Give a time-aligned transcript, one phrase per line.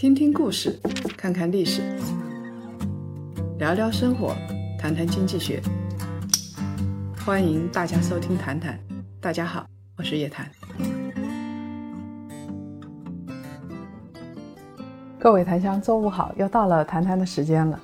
[0.00, 0.80] 听听故事，
[1.14, 1.82] 看看历史，
[3.58, 4.34] 聊聊生活，
[4.78, 5.60] 谈谈经济学。
[7.22, 8.76] 欢迎大家收听《谈谈》，
[9.20, 9.66] 大家好，
[9.98, 10.50] 我是叶檀。
[15.18, 17.78] 各位檀香，周五好，又到了谈谈的时间了。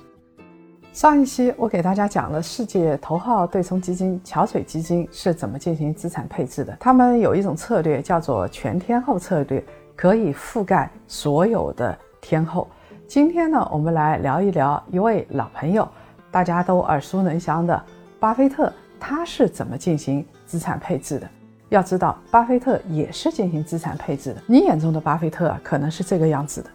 [0.91, 6.75] 上一期我给大家讲了世界头号对冲基金桥水基金是怎么进行资产配置的。
[6.79, 9.63] 他们有一种策略叫做全天候策略，
[9.95, 11.95] 可以覆盖所有的
[12.27, 12.67] 天后。
[13.07, 15.87] 今天呢，我们来聊一聊一位老朋友，
[16.29, 17.81] 大家都耳熟能详的
[18.19, 18.69] 巴菲特，
[18.99, 21.29] 他是怎么进行资产配置的？
[21.69, 24.41] 要知道，巴菲特也是进行资产配置的。
[24.45, 26.69] 你眼中的巴菲特可能是这个样子的。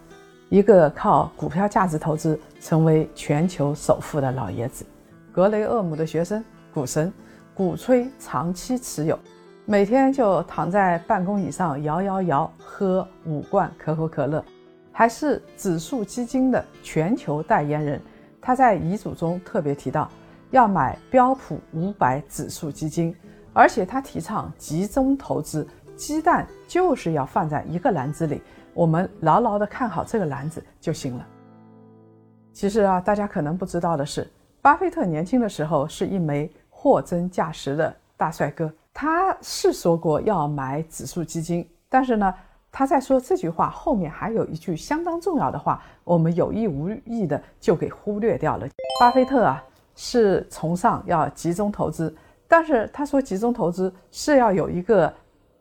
[0.48, 4.86] 一个靠股票价值投资成为全球首富的老爷子，
[5.32, 6.42] 格雷厄姆的学生，
[6.72, 7.12] 股神，
[7.52, 9.18] 鼓吹长期持有，
[9.66, 14.42] 每天就躺在办公椅上摇摇摇，喝五罐可口可乐，
[14.92, 18.00] 还是指数基金的全球代言人。
[18.40, 20.10] 他在遗嘱中特别提到
[20.50, 23.14] 要买标普五百指数基金，
[23.52, 28.42] 而且他提倡集中投资，鸡蛋就是要放在一个篮子里。
[28.74, 31.26] 我们牢牢地看好这个篮子就行了。
[32.52, 38.72] 其实啊，大家可能不知道的是，巴菲特年轻的时候是一枚货真价实的大帅哥。
[38.92, 42.34] 他是说过要买指数基金，但是呢，
[42.72, 48.66] 他在说这句话后面还有一句相当重要的话，我们有意无意的就给忽略掉了。
[48.98, 49.62] 巴菲特啊，
[49.94, 52.12] 是崇尚要集中投资，
[52.48, 55.12] 但是他说集中投资是要有一个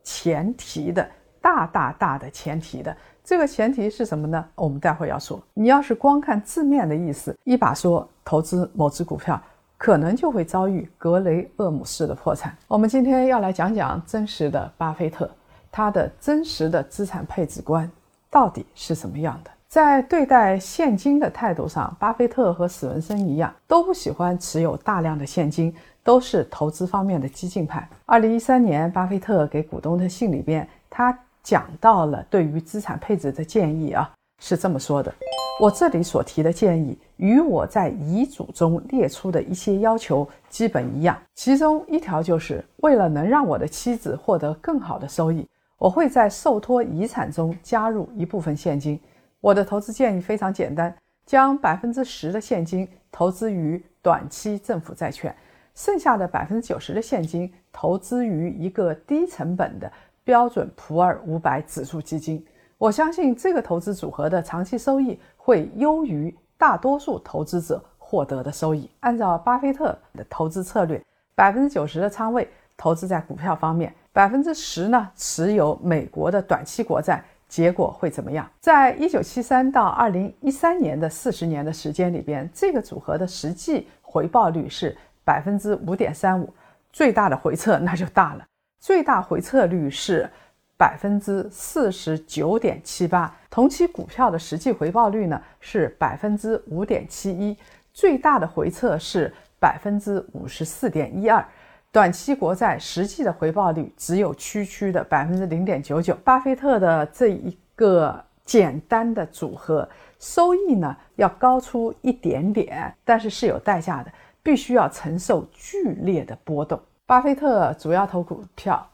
[0.03, 1.07] 前提的。
[1.43, 4.45] 大大大的前提的，这个前提是什么呢？
[4.53, 5.41] 我们待会要说。
[5.55, 9.41] 你要是光看字面的意思，一把说投资某只股票，
[9.75, 12.55] 可能就会遭遇格雷厄姆式的破产。
[12.67, 15.27] 我们今天要来讲讲真实的巴菲特，
[15.71, 17.89] 他的真实的资产配置观
[18.29, 19.51] 到底是什么样的？
[19.67, 25.73] 在对待现金的态度上，巴菲特和史文森一样，都不喜欢持有大量的现金，
[26.03, 27.87] 都是投资方面的激进派。
[28.05, 31.17] 二零一三年，巴菲特给股东的信里边，他。
[31.43, 34.07] 讲到了对于资产配置的建议啊，
[34.39, 35.11] 是这么说的：
[35.59, 45.43] 我这里所提的建议与我在遗嘱中列出的一些要求基本一样，其中一条就是为了能让我的妻子获得更好的收益，
[45.81, 49.01] 我会在受托遗产中加入一部分现金。
[49.39, 55.35] 我的投资建议非常简单，将百分之十的现金投资于短期政府债券，
[55.73, 59.91] 剩下的百分之九十的现金投资于一个低成本的。
[60.23, 62.45] 标准普尔五百指数基金，
[62.77, 68.87] 我相信这个投资组合的长期收益会优于大多数投资者获得的收益。
[68.99, 71.03] 按照巴菲特的投资策略，
[71.33, 78.49] 百分之九十的仓位投资在股票方面，百分之十呢持有美国的短期国债，结果会怎么样？
[78.59, 86.53] 在一九七三到二零一三年的四十年的时间里边，这个组合的实际回报率是百分之五点三五，
[86.91, 88.45] 最大的回撤那就大了。
[88.79, 90.29] 最大回撤率是
[90.75, 97.55] 百分之四十九点七八，同期股票的实际回报率呢是百分之五点七一，
[97.93, 101.45] 最大的回撤是百分之五十四点一二，
[101.91, 106.15] 短期国债实际的回报率只有区区的百分之零点九九。
[106.23, 109.87] 巴菲特的这一个简单的组合
[110.17, 116.79] 收益呢要高出一点点，但是是有代价的，必须要承受剧烈的波动。
[117.05, 118.87] 巴菲特主要投股票，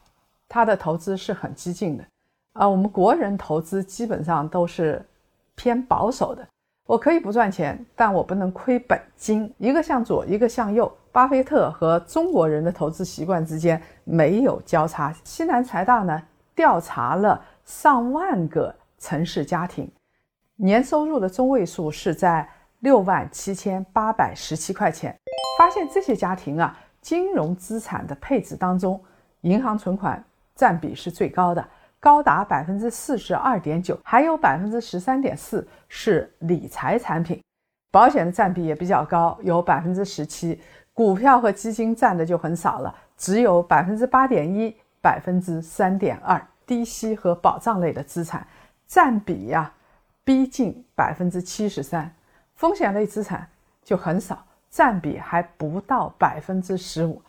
[0.48, 2.04] 他的投资是很激进的，
[2.54, 5.00] 啊，我们国人投资基本上都是
[5.54, 6.44] 偏保守的。
[6.84, 9.52] 我可以不赚钱，但我不能亏本金。
[9.58, 10.90] 一个向左，一个向右。
[11.12, 15.14] 巴菲特和中国人的投资习惯之间没有交叉。
[15.24, 16.22] 西南财大呢
[16.54, 19.90] 调查了上万个城市家庭，
[20.56, 22.48] 年收入的中位数是在
[22.80, 25.16] 六万七千八百十七块钱，
[25.58, 26.78] 发现这些家庭啊。
[27.00, 29.00] 金融资产的配置当中，
[29.42, 30.22] 银行存款
[30.54, 31.66] 占比是最高的，
[32.00, 37.40] 高达百分之四十二点九，还有百分之十三点四是理财产品，
[37.92, 40.60] 保险的占比也比较高，有百分之十七，
[40.98, 48.44] 股票和基金占的就很少了，只有百分之八点一，百分之三点二，低息和保障类的资产
[48.84, 49.72] 占比呀，
[50.24, 52.12] 逼近百分之七十三，
[52.56, 53.48] 风险类资产
[53.84, 54.44] 就很少。
[54.68, 57.22] 占比还不到百分之十五，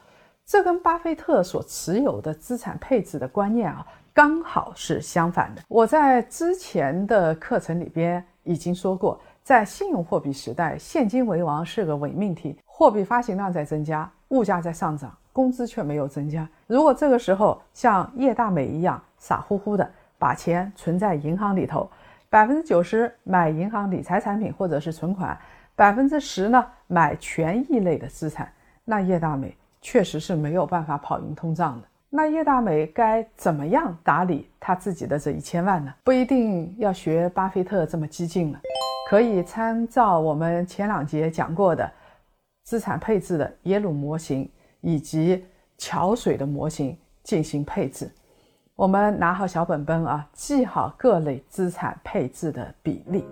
[0.43, 5.61] 这跟巴菲特所持有的资产配置的观念啊，刚好是相反的。
[5.67, 12.55] 我在之前的课程里边已经说过，在信用货币时代，现金为王是个伪命题。
[12.67, 16.47] 货币发行量在增加，物价在上涨，工资却没有增加。
[16.67, 21.89] 如果这个时候像叶大美一样傻乎乎的把钱存在银行里头，
[22.29, 25.35] 百分之九十买银行理财产品或者是存款，
[25.75, 28.47] 百分之十呢买权益类的资产。
[28.85, 31.87] 那叶大美确实是没有办法跑赢通胀的。
[32.11, 35.91] 那叶大美该怎么样打理他自己的这一千万呢？
[36.03, 38.59] 不一定要学巴菲特这么激进了，
[39.09, 41.91] 可以参照我们前两节讲过的
[42.61, 44.47] 资产配置的耶鲁模型
[44.81, 45.43] 以及
[45.79, 48.07] 桥水的模型进行配置。
[48.75, 53.25] 我们拿好小本本啊，记好各类资产配置的比例。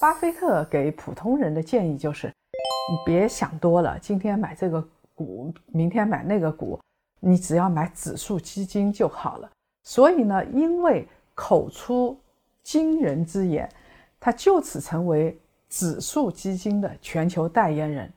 [0.00, 4.82] 巴菲特给普通人的建议就是：你别想多了，今天买这个。
[5.14, 6.80] 股明天买那个股，
[7.20, 9.50] 你只要买指数基金就好了。
[9.82, 12.18] 所以呢，因为口出
[12.66, 13.70] 惊人之言，
[14.18, 18.12] 他就此成为指数基金的全球代言人。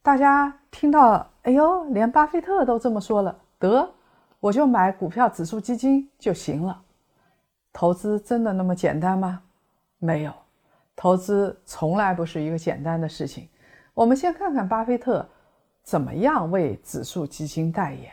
[0.00, 3.86] 大家听到，哎呦，连巴菲特都这么说了，得，
[4.40, 6.80] 我就买股票指数基金就行了。
[7.74, 9.42] 投资真的那么简单吗？
[9.98, 10.32] 没有，
[10.96, 13.46] 投资从来不是一个简单的事情。
[13.92, 15.28] 我们先看看巴菲特。
[15.82, 18.12] 怎么样为指数基金代言？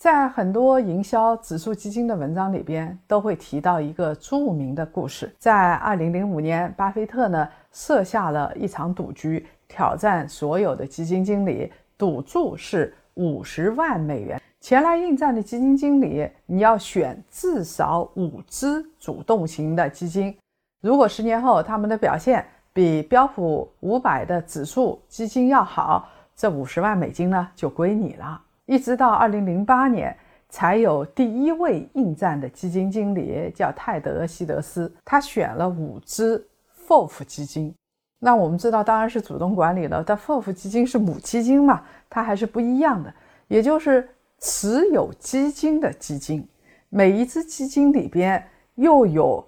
[0.00, 5.30] 在很多营销指数基金的文章里边，都会提到一个著名的故事。
[5.38, 14.40] 在二零零五年，巴菲特呢设下了一场赌局，挑战所有的基金经理，赌注是五十万美元。
[14.58, 20.34] 前来应战的基金经理，你要选至少五只主动型的基金。
[20.80, 22.42] 如果十年后他们的表现
[22.72, 28.40] 比标普五百的指数基金要好，这五十万美金呢，就归你了。
[28.70, 30.16] 一直到二零零八年，
[30.48, 36.46] 才有第一位应战的基金经理，叫泰德·希德斯，他选了五只
[36.86, 37.74] FOF 基金。
[38.20, 40.04] 那我们知道，当然是主动管理了。
[40.06, 43.12] 但 FOF 基金是母基金嘛，它还是不一样的，
[43.48, 44.08] 也就是
[44.38, 46.46] 持有基金的基金。
[46.90, 48.40] 每一只基金里边
[48.76, 49.44] 又有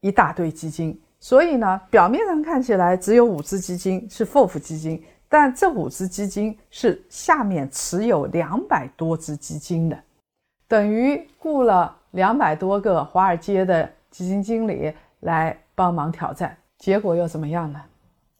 [0.00, 5.00] 一大堆基金，所以呢，表面上看起来只有五只基金是 FOF 基金。
[5.28, 9.98] 但这五只基金是下面持有两百多只基金的，
[10.68, 16.56] 等于雇了两百多个华尔街的基金经理来帮忙挑战。
[16.78, 17.82] 结果又怎么样呢？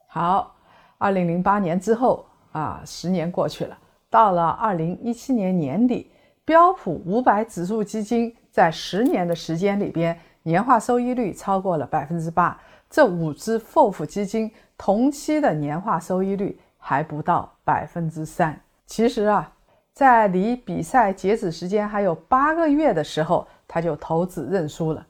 [0.06, 0.54] 好，
[0.98, 3.76] 二零零八年之后啊，十年过去了，
[4.08, 6.10] 到了二零一七年年底，
[6.44, 12.56] 标普五百指数基金在十年的时间里边，年化收益率超过了百分之八。
[12.88, 14.48] 这五只 FOF 基金
[14.78, 16.56] 同期的年化收益率。
[16.88, 18.56] 还不到百分之三。
[18.86, 19.52] 其实啊，
[19.92, 25.04] 在离比赛截止时间还有八个月的时候，他就投资认输了。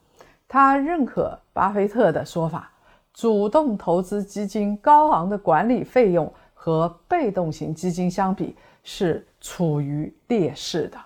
[0.49, 2.71] 他认可巴菲特的说法：
[3.13, 10.97] 主动投资基金高昂的管理费用和被动型基金相比是处于劣势的。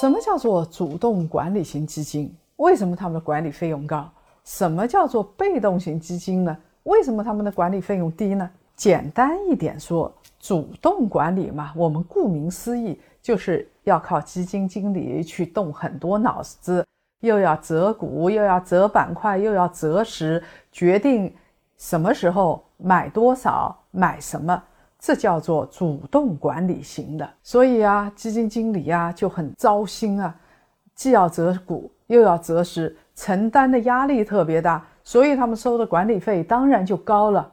[0.00, 2.32] 什么叫做主动管理型基金？
[2.54, 4.08] 为什么他们的管理费用高？
[4.44, 6.56] 什么叫做被动型基金呢？
[6.84, 8.48] 为什么他们的管理费用低呢？
[8.80, 10.10] 简单一点说。
[10.42, 16.82] 主动管理嘛，我们顾名思义就是要靠基金经理去动很多脑子，
[17.20, 20.42] 又要择股，又要择板块，又要择时，
[20.72, 21.30] 决定
[21.76, 24.62] 什么时候买多少，买什么，
[24.98, 27.30] 这叫做主动管理型的。
[27.42, 30.34] 所以啊，基金经理啊就很糟心啊，
[30.94, 37.52] 既要择股，又要择时，承担的压力特别大，所以他们收的管理费当然就高了。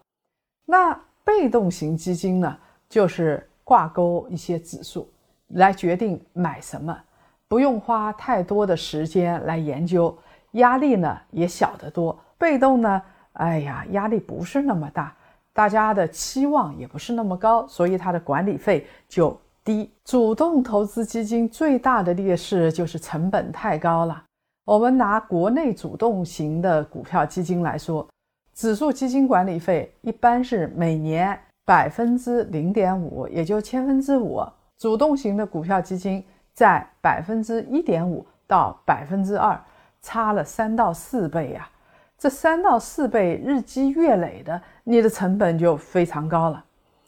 [0.66, 2.58] 那被动型基金呢？
[2.88, 5.10] 就是挂钩一些指数
[5.50, 6.98] 来决定买什么，
[7.50, 10.18] 不用花太多的时间来研究，
[10.52, 12.18] 压力呢也小得多。
[12.38, 13.02] 被动呢，
[13.34, 15.14] 哎呀，压力不是那么大，
[15.52, 19.92] 大家的期望也不是那么高，所以它的管理费就低。
[20.06, 24.24] 主动投资基金最大的劣势就是成本太高了。
[24.64, 28.08] 我们拿国内主动型的股票基金来说，
[28.58, 31.40] 指数基金管理费一般是每年。
[31.64, 34.42] 百分之零点五，也就千分之五。
[34.78, 36.24] 主动型的股票基金
[36.54, 39.62] 在百分之一点五到百分之二，
[40.02, 41.70] 差了三到四倍呀。
[42.18, 46.64] 这三到四倍日积月累的，你的成本就非常高了。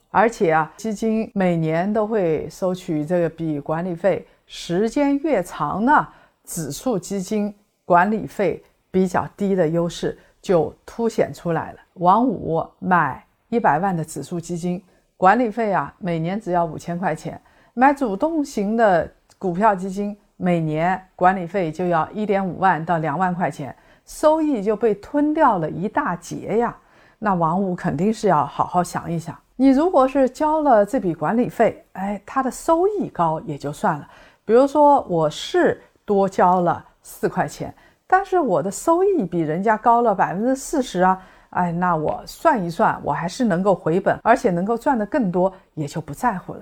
[0.10, 6.06] 而且啊，基金每年都会收取这个笔管理费，时间越长呢，
[6.44, 11.80] 指数基金管理费比较低的优势就凸显出来了。
[11.94, 13.24] 王五买。
[13.52, 14.80] 一百万的指数基金
[15.18, 17.34] 管理费啊，每年只要五千块钱；
[17.74, 23.76] 买主动型的股票基金，每年管理费就要一点五万到两万块钱，
[24.06, 26.78] 收益就被吞掉了一大截呀。
[27.18, 29.36] 那王五肯定是要好好想一想。
[29.56, 34.08] 你如果是交了这笔管理费，哎，它的收益高也就算了。
[34.46, 37.74] 比如说我是多交了四块钱，
[38.12, 46.62] 但是我的收益比人家高了百分之四十啊，哎，那我算一算，我还是能够回本，而且能够赚得更多，也就不在乎了。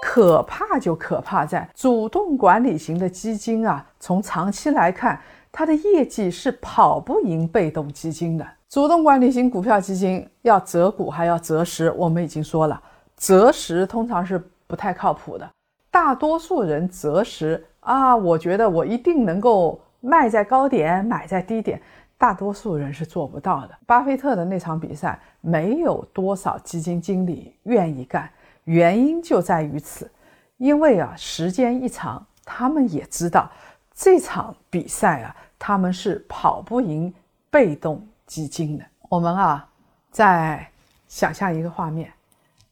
[0.00, 5.20] 可怕就可怕在主动管理型的基金啊，从长期来看，
[5.52, 8.46] 它的业绩是跑不赢被动基金的。
[8.70, 12.80] 主动管理型股票基金要择股还要择时，我们已经说了，
[13.14, 15.46] 择时通常是不太靠谱的。
[15.90, 21.80] 大多数人择时啊，我觉得我一定能够卖在高点，买在低点，
[22.16, 23.78] 大多数人是做不到的。
[23.86, 28.30] 巴菲特的那场比赛，没有多少基金经理愿意干，
[28.64, 30.10] 原因就在于此，
[30.56, 33.50] 因为啊，时间一长，他们也知道
[33.94, 37.12] 这场比赛啊，他们是跑不赢
[37.50, 38.06] 被动。
[38.28, 39.66] 基金的，我们啊，
[40.10, 40.70] 再
[41.06, 42.12] 想象一个画面，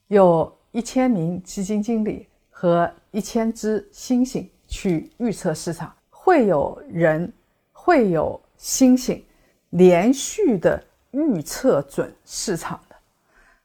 [0.08, 5.90] 有一千名基金经理和一千只猩猩去预测市场，
[6.26, 7.32] 会有人
[7.70, 9.24] 会有星星
[9.70, 12.96] 连续的预测准市场的，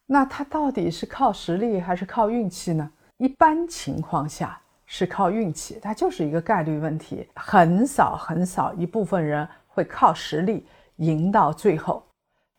[0.05, 2.87] 那它到底是靠实力还是靠运气呢？
[3.17, 10.67] 一般情况下是靠运气，它就是一个概率问题，很少很少一部分人会靠实力。
[10.97, 12.05] 赢到最后，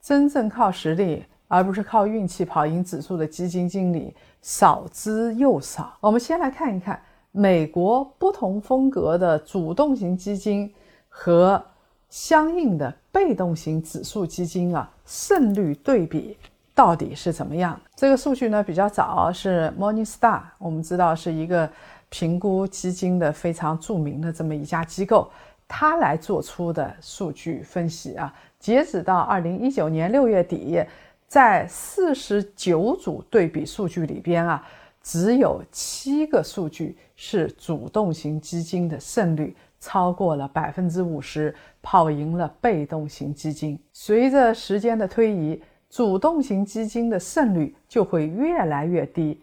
[0.01, 5.97] 真正靠实力而不是靠运气跑赢指数的基金经理少之又少。
[6.01, 7.01] 我们先来看一看
[7.33, 10.73] 美国不同风格的主动型基金
[11.09, 11.63] 和
[12.09, 16.37] 相应的被动型指数基金啊，胜率对比
[16.75, 17.79] 到底是怎么样？
[17.97, 21.69] 这个数据呢比较早，是 Morningstar，我们知道是一个
[22.11, 25.31] 评估基金的非常著名的这么一家机构。
[25.67, 30.85] 它来做出的数据分析啊，截止到二零一九年六月底，
[31.27, 34.63] 在四十九组对比数据里边啊，
[35.03, 43.79] 只有七个数据是主动型基金的胜率超过了百分之五十，跑赢了被动型基金。
[43.93, 49.41] 随着时间的推移，主动型基金的胜率就会越来越低，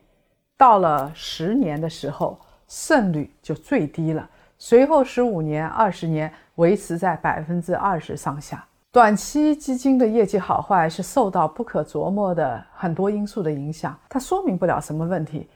[0.57, 4.29] 到了十年的时候，胜率就最低了。
[4.57, 8.67] 随后十五年、二十年维持在百分之二十上下。
[8.99, 15.47] 短期基金的业绩好坏是受到不可琢磨的很多因素的影响，它说明不了什么问题。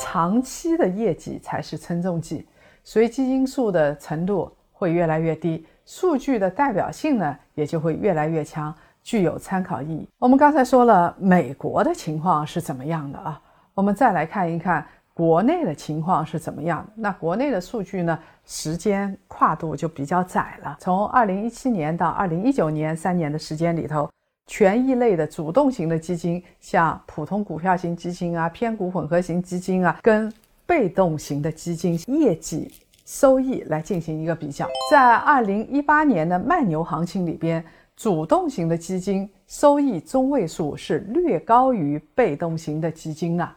[0.00, 2.46] 长期的业绩才是称重剂，
[2.84, 10.08] 随机因素的程度会越来越低，数据的代表性呢也就会越来越强，具有参考意义。
[10.20, 13.42] 我们刚才说了美国的情况是怎么样的啊？
[13.74, 14.86] 我们再来看一看。
[15.14, 16.92] 国内的情况是怎么样的？
[16.96, 18.18] 那国内的数据呢？
[18.44, 20.76] 时间跨度就比较窄了。
[20.80, 24.10] 从二零一七年到二零一九年三年的时间里头，
[24.46, 30.32] 权益类的主动型的基金，像普通股票型基金啊、偏股混合型基金啊，跟
[30.66, 32.72] 被动型的基金业绩
[33.04, 34.66] 收益来进行一个比较。
[34.90, 37.64] 在二零一八年的慢牛行情里边，
[37.94, 43.54] 主动型的基金收益中位数是略高于被动型的基金啊。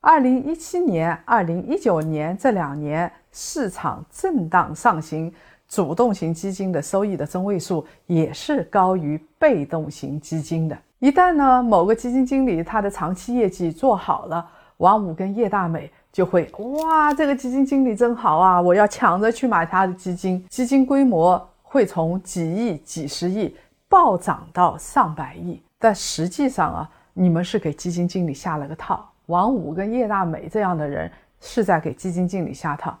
[0.00, 5.32] 二零一七年、二零一九年这两年市场震荡上行，
[5.68, 10.78] 主动型基金的收益的中位数也是高于被动型基金的。
[11.00, 23.56] 一旦呢某个基金经理他的长期业绩做好了，王五跟叶大美就会哇，这个基金经理真好啊，我要抢着去买他的基金，基金规模会从几亿、几十亿
[23.88, 25.60] 暴涨到上百亿。
[25.78, 29.04] 但实际上啊，你们是给基金经理下了个套。
[29.26, 32.96] 王五跟叶大美这样的人是在给基金经理下套，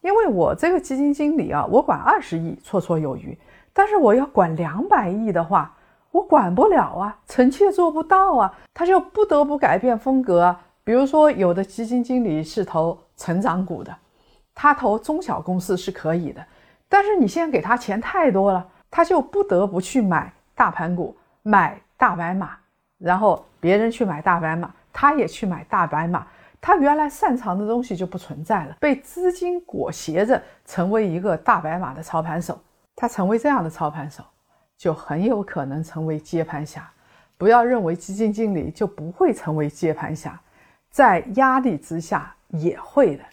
[0.00, 3.36] 因为我这个基金经理啊，我管二十亿绰绰有余，
[3.72, 5.74] 但是我要管两百亿的话，
[6.10, 10.54] 我管不了啊，臣妾做不到啊，他就不得不改变风格。
[10.82, 13.94] 比如说，有的基金经理是投成长股的，
[14.54, 16.44] 他投中小公司是可以的，
[16.88, 22.50] 但是你现在给他钱太多了，他就不得不去买大盘股，买大白马，
[22.98, 24.72] 然后别人去买大白马。
[24.92, 26.26] 他也去买大白马，
[26.60, 32.60] 他原来擅长的东西就不存在了，被资金裹挟着成为一个大白马的操盘手。
[32.96, 34.22] 他成为这样的操盘手，
[34.76, 36.90] 就很有可能成为接盘侠。
[37.38, 40.38] 不要认为基金经理就不会成为接盘侠，
[40.90, 43.24] 在压力之下也会的。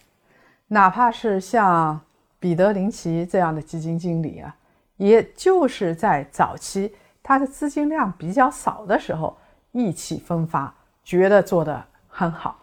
[0.68, 2.00] 哪怕是像
[2.38, 4.56] 彼得林奇这样的基金经理啊，
[4.96, 9.36] 也就是在早期他的资金量比较少的时候
[9.72, 10.74] 意气风发。
[11.08, 12.54] 觉得做得很好，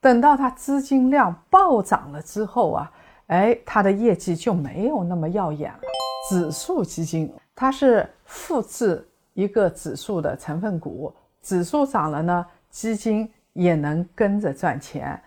[0.00, 2.90] 等到他资金量暴涨了之后啊，
[3.26, 5.80] 哎，他的业绩就没有那么耀眼了。
[6.30, 15.22] 指数基金它是复制一个指数的成分股，指数涨了呢，基金也能跟着赚钱，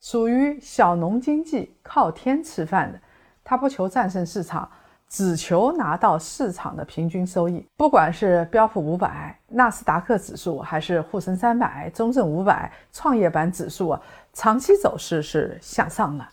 [0.00, 2.98] 属于小农经济，靠天吃饭的。
[3.44, 4.68] 它不求战胜市场，
[5.08, 7.64] 只求拿到市场的平均收益。
[7.76, 13.98] 不管是标普五百、纳斯达克指数，还是沪深三百、中证五百、创业板指数，
[14.32, 16.24] 长期走势是向上的。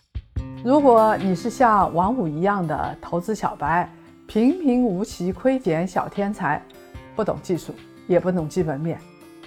[0.62, 3.88] 如果你是像王五一样的投资小白，
[4.26, 6.60] 平平无奇亏减小天才，
[7.14, 7.74] 不懂技术，
[8.06, 8.98] 也不懂基本面，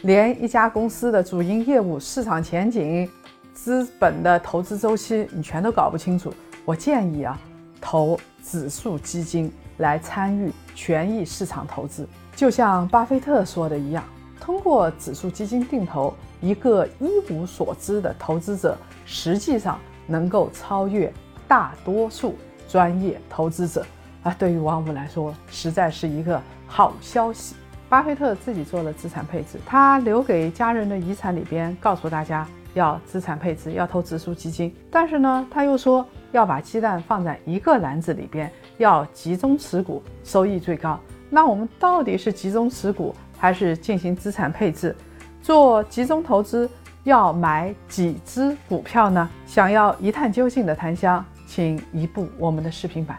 [0.03, 3.07] 连一家公司的主营业务、市场前景、
[3.53, 6.33] 资本的投资周期你全都搞不清楚，
[6.63, 7.37] 我建议啊，
[7.81, 12.07] 投指数基金来参与权益市场投资。
[12.35, 14.03] 就像巴菲特说的一样，
[14.39, 19.79] 通过指数基金定投，一个一无所知的投资者，实际上。
[20.11, 21.13] 能够超越
[21.47, 22.33] 大多数
[22.67, 23.85] 专业投资者
[24.23, 27.53] 啊，对于王五来说，实在是一个好消息。
[27.87, 34.75] 巴菲特自己做了资产配置，他留给家人的遗产里边告诉大家要资产配置，要投指数基金。
[34.89, 40.99] 但是呢，他又说要把鸡蛋放在一个篮子里边，要集中持股，收益最高。
[41.29, 44.95] 那我们到底是集中持股，还是进行资产配置？
[45.41, 46.69] 做集中投资？
[47.05, 49.29] 要买几只股票呢？
[49.45, 53.17] 想要一探究竟的檀香，请移步我们的视频版。